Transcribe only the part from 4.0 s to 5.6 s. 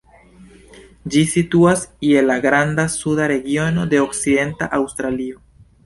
Okcidenta Aŭstralio.